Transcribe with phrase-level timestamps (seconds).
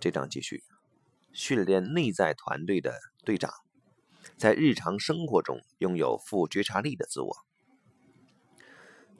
[0.00, 0.62] 这章继续
[1.32, 3.52] 训练内在团队的队长，
[4.36, 7.36] 在日常生活中拥有负觉察力的自我。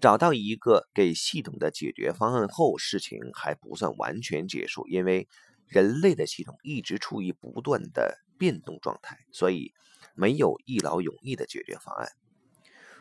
[0.01, 5.29] 找到一个给系统的解决方案后，事情还不算完全结束，因为
[5.67, 9.73] 人类的系统一直处于不断的变动状态，所以
[10.15, 12.09] 没有一劳永逸的解决方案。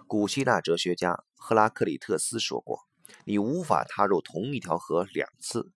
[0.05, 2.81] 古希腊哲学家赫拉克里特斯说过
[3.25, 5.71] ：“你无法踏入同一条河两次。”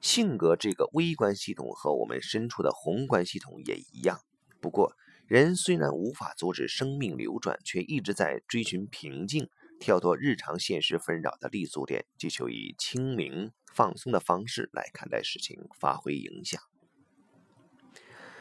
[0.00, 4.20] 性格这个微观系统和我们身处的宏观系统也一样。
[4.60, 4.94] 不过，
[5.26, 9.48] 人虽然无法阻止生命流转，却一直在追寻平静。
[9.78, 16.60] 跳脱日常现实纷扰的立足点，追求以清明放松的方式来看待事情，发挥影响。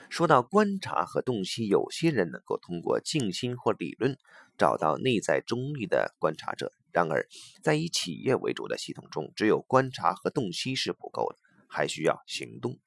[0.10, 4.18] 说到观察和洞悉，有些人能够通过静心或理论
[4.58, 6.74] 找到内在中立的观察者。
[6.92, 7.26] 然而，
[7.64, 11.38] 在以企业为主的系统中，只有观察和洞悉是不够的，
[11.70, 12.78] 还需要行动。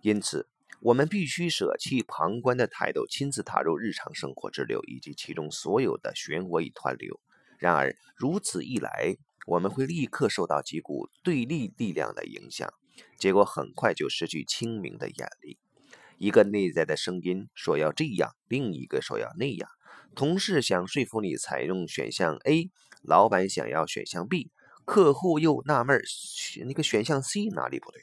[0.00, 0.48] 因此，
[0.80, 7.20] 我们必须舍弃旁观的态度，亲自踏入日常生活之流以及其中所有的漩涡与湍流。
[7.58, 12.72] 然而，如此一来，我们会立刻受到几股对立力量的影响，
[13.18, 15.58] 结果很快就失去清明的眼力。
[16.16, 19.68] 一个内在的声音说要这样，另一个说要那样。
[20.14, 22.70] 同事想说服你采用选项 A，
[23.02, 24.50] 老板想要选项 B，
[24.84, 26.00] 客户又纳闷
[26.66, 28.02] 那个选项 C 哪里不对。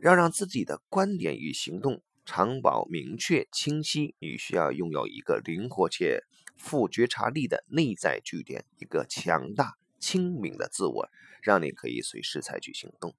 [0.00, 6.24] 要让自己的观点与行动长保明确清晰，你需要拥有一个灵活且。
[6.58, 11.10] 富觉察力的内在据点，一个强大清明的自我，
[11.42, 13.14] 让你可以随时采取行动。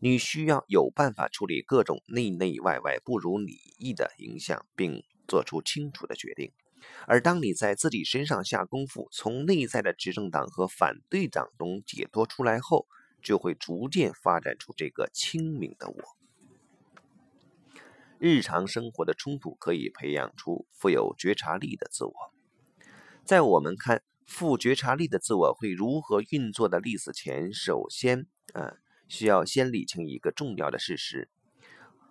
[0.00, 6.50] 你需要有办法处理各种内内外外不如你意的影响，并做出清楚的决定。
[7.06, 12.86] 而当你在自己身上下功夫，从内在的执政党和反对党中解脱出来后，
[13.22, 15.96] 就会逐渐发展出这个清明的我。
[18.18, 22.14] 日常生活的冲突可以培养出富有觉察力的自我。
[23.24, 28.74] 在我们看富觉察力的自我会如何运作的例子前，首先，啊，
[29.06, 31.28] 需要先理清一个重要的事实：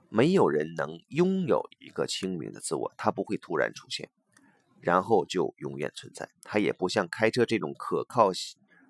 [0.10, 4.10] 没有人能拥有一个清明的自我，它不会突然出现，
[4.86, 6.30] 然后就永远存在。
[6.44, 8.30] 它也不像开车这种可靠，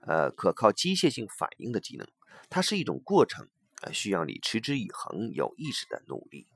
[0.02, 2.06] 呃，可靠机械性反应的技能，
[2.50, 3.48] 它是一种过程，
[3.82, 6.48] 呃，需要你持之以恒、有意识的努力。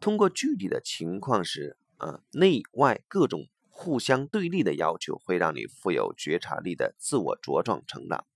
[0.00, 8.26] 通过具体的情况时，啊，内外各种互相对立的要求会让你富有觉察力的自我茁壮成长。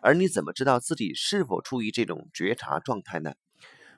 [0.00, 3.34] 而你怎么知道自己是否处于这种觉察状态呢？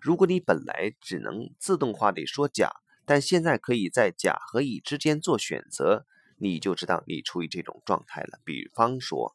[0.01, 2.73] 如果你本来只能自动化地说假，
[3.11, 6.07] 但现在可以在甲和乙之间做选择，
[6.39, 8.39] 你就知道你处于这种状态了。
[8.45, 9.35] 比方说，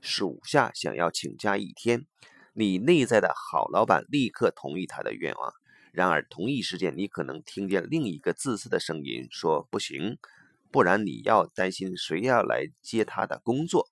[0.00, 2.06] 属下想要请假一天，
[2.54, 5.52] 你内在的好老板立刻同意他的愿望。
[5.92, 10.16] 然而，同一时间，你可能听见另一个自私的声音说：“不行，
[10.70, 13.90] 不然你要担心谁要来接他的工作。”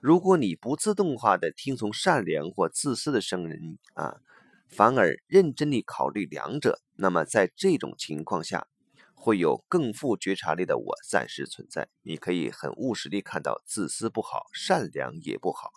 [0.00, 4.20] 如果你不自动化的听从善良或自私的声音啊，
[4.68, 8.68] 反而认真地考虑两者，那么在这种情况下，
[9.14, 11.88] 会有更富觉察力的我暂时存在。
[12.02, 15.70] 你可以很务实地看到，自私不好，善良也不好，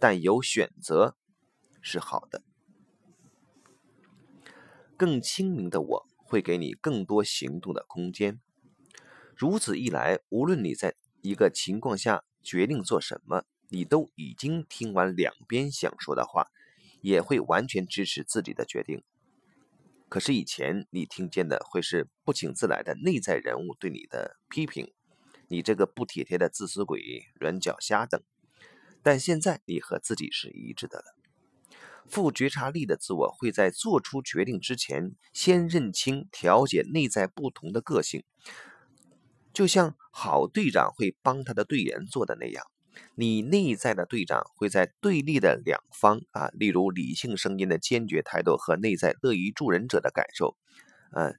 [0.00, 1.16] 但有选择
[1.80, 2.42] 是好的。
[4.96, 8.40] 更清明的我会给你更多行动的空间。
[9.36, 16.48] 如此一来，无论你在一个情况下决定做什么，你都已经听完两边想说的话，
[17.00, 19.02] 也会完全支持自己的决定。
[20.08, 24.92] 可是以前你听见的会是不请自来的内在人物对你的批评，
[25.48, 28.22] 你这个不体贴的自私鬼、软脚虾等。
[29.02, 31.04] 但现在你和自己是一致的了。
[32.06, 38.24] 负觉察力的自我会在做出决定之前，先认清、调节内在不同的个性，
[39.52, 42.64] 就像好队长会帮他的队员做的那样。
[43.14, 50.56] 你内在的队长会在对立的两方啊，例如理性声音的坚决态度和内在乐于助人者的感受，
[51.14, 51.36] 嗯，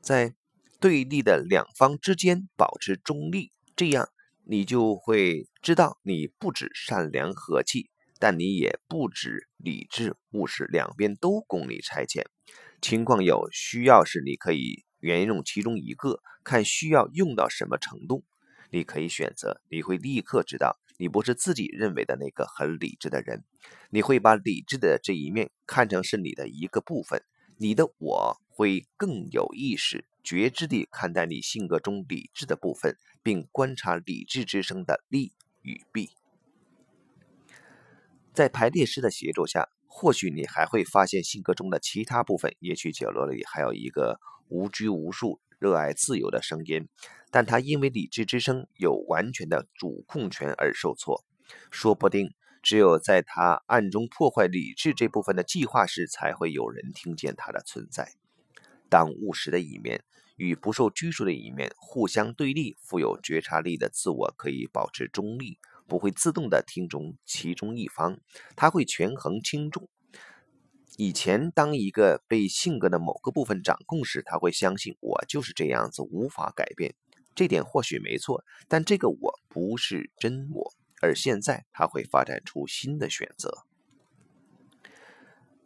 [0.00, 0.34] 在
[0.80, 4.08] 对立的两方之间保持中立，这样
[4.44, 7.90] 你就会知道你不止善良和气。
[8.18, 12.22] 但你也不止理智务实，两边都供你差遣。
[12.80, 18.22] 情况有需要时，你可以沿用其中一个，看需要用到什么程度。
[18.72, 23.44] 你可以选择，你会立刻知道，你不是自己认为的那个很理智的人。
[23.90, 27.22] 你会把理智的这一面看成是你的一个部分。
[27.58, 36.10] 你的我会更有意识、觉知地看待你性格中理智的部分，并观察理智之声的利与弊。
[38.32, 44.18] 在排列师的协助下，或许你还会发现性格中的其他部分，也许角落里还有一个
[44.48, 46.88] 无拘无束、热爱自由的声音，
[47.32, 51.24] 但他因为理智之声有完全的主控权而受挫。
[51.72, 52.32] 说不定
[52.62, 58.12] 只有在他暗中破坏理智这部分的计划时，才会有人听见他的存在。
[58.88, 60.04] 当务实的一面
[60.36, 65.58] 与不受拘束的一面互相对立，富有觉察力的自我可以保持中立。
[65.88, 68.18] 不会自动的听从其中一方，
[68.56, 69.88] 他会权衡轻重。
[70.96, 76.94] 以前，当一个被性格的某个部分掌控时，他会相信我就是这样子，无法改变。
[77.34, 80.72] 这点或许没错，但这个我不是真我。
[81.00, 83.64] 而现在，他会发展出新的选择。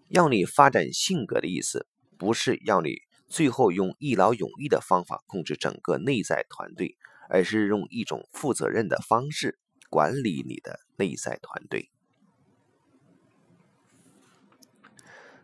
[0.09, 1.87] 要你发展性格的意思，
[2.17, 6.97] 不是要你最后用一劳永逸的方法控制整个内在团队，
[7.29, 9.59] 而是用一种负责任的方式。
[9.89, 11.91] 管理你的内在团队。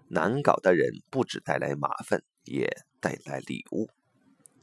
[0.09, 2.69] 难搞的人不只带来麻烦，也
[3.01, 3.89] 带来礼物。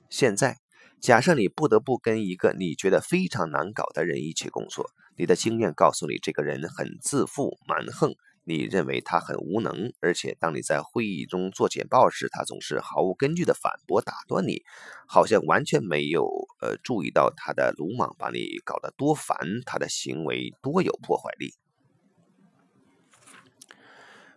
[0.10, 0.60] 现在，
[1.00, 8.16] 假设你不得不跟一个你觉得非常难搞的人一起工作，你的经验告诉你，这个人很自负、蛮横。
[8.44, 14.64] 你认为他很无能，而且当你在会议中做简报时，他总是毫无根据的反驳、打断你，
[15.08, 16.28] 好像完全没有
[16.60, 21.54] 呃注意到他的鲁莽把你搞得多烦，他的行为多有破坏力。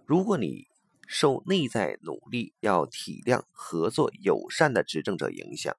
[0.04, 0.66] 如果你
[1.08, 5.74] 受内在努力、要体谅、合作、友善的执政者影响，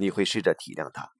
[0.00, 1.12] 你会试着体谅他，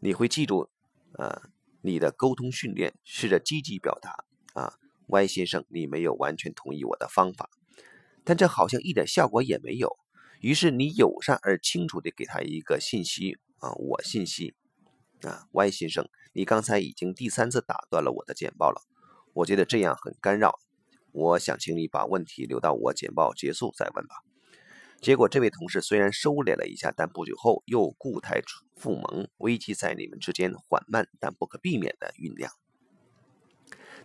[0.00, 0.70] 你会记住
[1.18, 1.42] 呃
[1.82, 4.24] 你的沟通训练，试着积极表达
[4.54, 4.78] 啊。
[5.08, 7.50] Y 先生，你没有完全同意我的方法，
[8.24, 9.98] 但这好像一点效果也没有。
[10.40, 14.54] 于是你友善而清楚地给他一个信息啊，我信息
[15.20, 18.80] 啊，Y 先生，你刚才已经第三次打断了我的简报了，
[19.34, 20.58] 我觉得这样很干扰。
[21.12, 24.16] 我想请你把问题留到我简报结束再问吧。
[25.04, 28.40] 结果这位同事虽然收敛了一下，但不久后又固态
[28.74, 32.50] 复萌，危机在你们之间缓慢但不可避免地酝酿。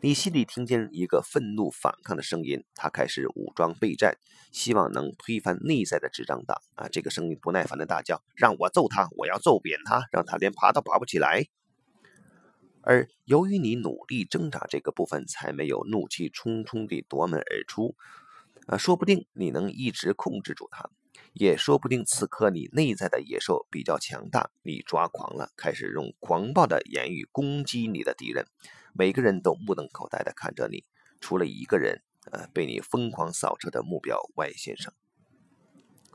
[0.02, 4.18] 你心里听见一个愤怒反抗的声音，他开始武装备战，
[4.52, 6.62] 希望能推翻内在的执政党。
[6.76, 9.08] 啊，这个声音不耐烦的大叫：“让我揍他！
[9.16, 11.46] 我要揍扁他，让他连爬都爬不起来。”
[12.84, 17.96] 而由于你努力挣扎，这个部分才没有怒气冲冲地夺门而出。
[18.70, 20.92] 啊，说不定你能一直控制住他，
[21.34, 28.46] 也说不定此刻你内在的野兽比较强大，你抓狂了，开始用狂暴的言语攻击你的敌人。
[28.94, 30.84] 每个人都目瞪口呆地看着你，
[31.20, 34.94] 除了一个人，呃，被你疯狂扫射的目标 Y 先生。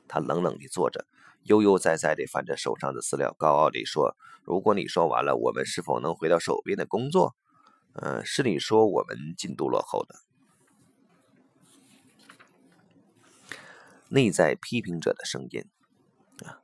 [0.06, 1.08] 他冷冷地坐着，
[1.42, 4.16] 悠悠哉哉地翻着手上的资料，高傲地说
[4.46, 7.34] ：“如果你说完了，我们是否能回到手边的工作？
[7.94, 10.14] 呃，是你说我们进度落后的。”
[14.14, 15.64] 内在批评者的声音
[16.44, 16.62] 啊。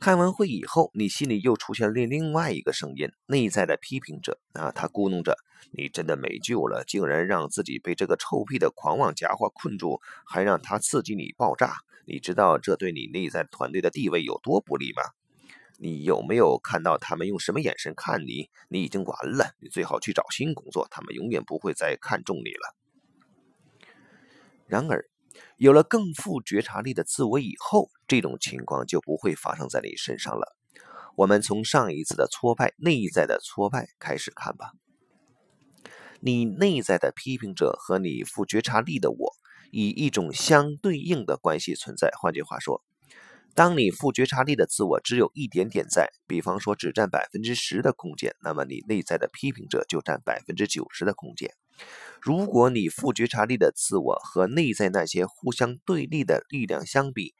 [0.00, 5.36] 开完会以后，你心里又出现了另外一个声音，内在的批评者啊，他咕哝着
[5.76, 11.74] ：“你真的没救了，竟然让自己被这个臭屁的狂妄家伙困住，还让他刺激你爆炸。
[12.06, 15.02] 你知道这对你内在团队的地位有多不利吗？
[15.78, 18.48] 你有没有看到他们用什么眼神看你？
[18.70, 22.74] 你已经完了，你最好去找新工作，他们永远不会再看重你了。”
[24.66, 25.06] 然而。
[25.56, 30.54] 有了更富觉察力的自我以后，这种情况就不会发生在你身上了。
[31.16, 34.72] 我们从上一次的挫败、内在的挫败开始看吧。
[36.20, 39.32] 你内在的批评者和你富觉察力的我，
[39.70, 42.10] 以一种相对应的关系存在。
[42.20, 42.82] 换句话说，
[43.54, 51.50] 当你富觉察力的自我只有一点点在，比方说只占百分之十的空间，那么你内在的批评者就占百分之九十的空间。
[52.20, 57.34] 如果你负觉察力的自我和内在那些互相对立的力量相比，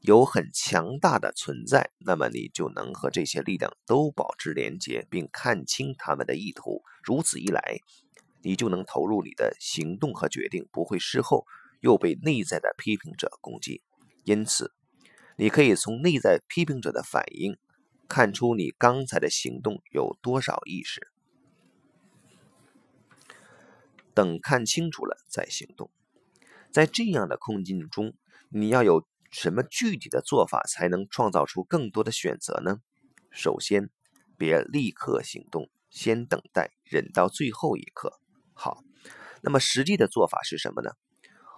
[0.00, 6.82] 有很强大的存在，那么你就能和这些力量都保持连接，并看清他们的意图。
[7.02, 7.80] 如此一来，
[8.42, 11.44] 你就能投入你的行动和决定，不会事后
[11.80, 13.82] 又被内在的批评者攻击。
[14.24, 14.72] 因此，
[15.36, 17.58] 你可以从内在批评者的反应
[18.08, 21.08] 看出你刚才的行动有多少意识。
[24.14, 25.90] 等看清楚了再行动，
[26.70, 28.14] 在这样的困境中，
[28.48, 32.80] 你要有什么具体的做法才能创造出更多的选择呢？
[33.30, 33.90] 首先，
[34.36, 38.20] 别立刻行动，先等待，忍到最后一刻。
[38.52, 38.82] 好，
[39.42, 40.90] 那么实际的做法是什么呢？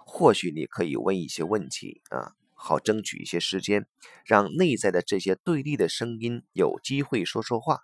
[0.05, 3.87] 或许你可以问一些问题啊，好争取一些时间，
[4.23, 7.79] 让内在的这些对立的声音有机会说说话。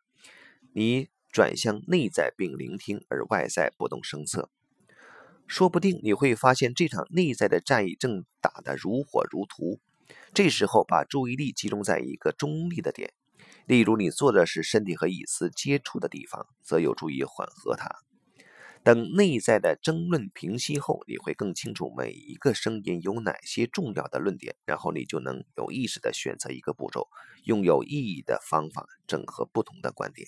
[0.73, 4.51] 你转向内在并聆听，而外在不动声色。
[5.49, 9.79] 说不定你会发现这场内在的战役正打得如火如荼。
[10.31, 13.13] 这时候，把注意力集中在一个中立的点，
[13.65, 17.89] 例如你坐的是身体和椅子接触的地方，则有助于缓和它。
[18.83, 27.07] 等内在的争论平息后，你会更清楚每一个声音有哪些重要的论点，然后你就能有意识地选择一个步骤，
[27.43, 30.27] 用有意义的方法整合不同的观点。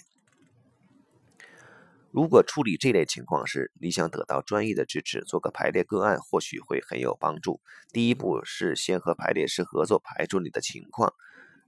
[2.14, 7.62] 如果处理这类情况时，你想得到专业的支持，做个排列个案或许会很有帮助。
[7.94, 11.14] 第一步是先和排列师合作，排除你的情况，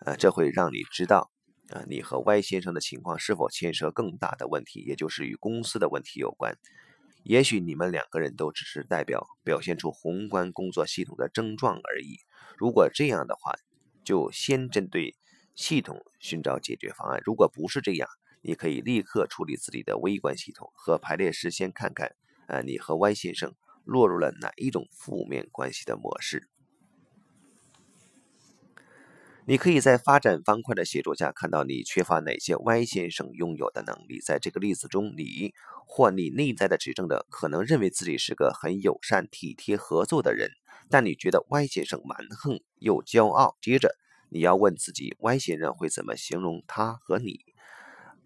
[0.05, 1.31] 呃，这会让你知道，
[1.69, 6.57] 啊，你和 Y 先生的情况是否牵涉更大的问题，也就是与公司的问题有关。
[7.23, 12.17] 也许你们两个人都只是代表，表现出宏观工作系统的症状而已。
[12.57, 13.53] 如果这样的话，
[14.03, 15.15] 就先针对
[15.55, 17.21] 系统寻找解决方案。
[17.23, 18.09] 如果不是这样，
[18.43, 22.15] 你可以立刻处理自己的微观系统，和排列师先看看，
[22.47, 26.49] 呃，你和 Y 先生落入了哪一种负面关系的模式。
[29.45, 34.19] 你可以在发展方块的协助下看到你缺乏哪些 Y 先生拥有的能力。
[34.19, 35.53] 在这个例子中，你
[35.85, 40.51] 或你内在的执政者可能认为自己是个很友善、体贴、合作的人，
[40.89, 43.57] 但你觉得 Y 先生蛮横又骄傲。
[43.61, 43.95] 接着，
[44.29, 47.52] 你要问自己，Y 先生会怎么形容他和你？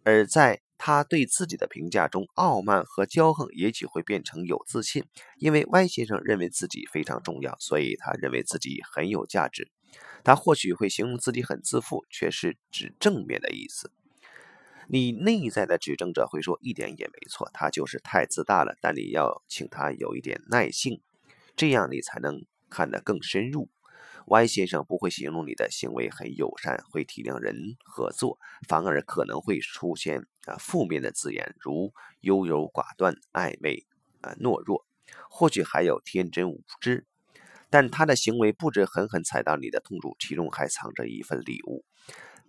[0.07, 5.03] 而在他对自己的评价中，傲慢和骄横也许会变成有自信，
[5.37, 9.69] 因为 Y 先生认为自己非常重要，所以他认为自己很有价值。
[10.23, 13.91] 他或许会形容自己很自负，却是指正面的意思。
[14.87, 18.77] 你内在的指正者会说一点也没错，他就是太自大了。
[18.79, 21.01] 但你要请他有一点耐性，
[21.57, 23.67] 这样你才能看得更深入。
[24.29, 33.85] Y 先生不会形容你的行为很友善，会体谅人合作，反而可能会出现啊负面的字眼，如优柔寡断、暧昧、
[34.19, 34.85] 啊懦弱，
[35.29, 37.05] 或许还有天真无知。
[37.69, 41.85] 但他的行为不止狠狠踩到你的痛处，其中还藏着一份礼物。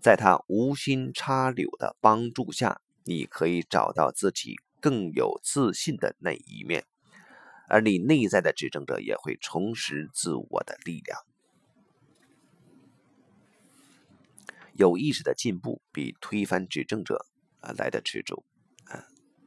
[0.00, 6.84] 在他无心插柳的帮助下，你可以找到自己更有自信的那一面，
[7.68, 11.20] 而你内在的执政者也会重拾自我的力量。
[14.78, 17.26] 有意识的进步比推翻执政者
[17.58, 18.44] 啊来的持久，
[18.84, 19.02] 啊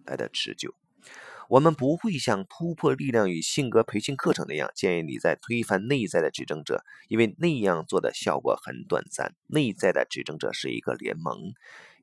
[0.06, 0.76] 来的持久。
[1.48, 9.34] 我们不会像突破力量与性格培训课程那样建议你在推翻内在的执政者，因为那样做的效果很短暂。
[9.48, 11.54] 内在的执政者是一个联盟，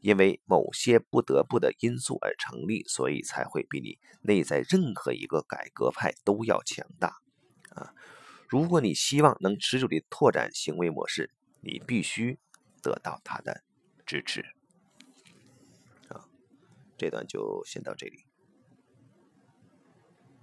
[0.01, 7.19] 因为某些不得不的因素而成立，所以才会比你内在任何一个改革派都要强大。
[7.75, 7.93] 啊，
[8.49, 11.31] 如果你希望能持久地拓展行为模式，
[11.61, 12.39] 你必须。
[12.83, 13.65] 得到他的
[14.07, 14.41] 支持，
[16.09, 16.29] 啊，
[16.97, 18.28] 这段就先到这里。